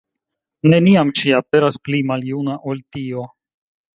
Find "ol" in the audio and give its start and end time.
2.73-2.83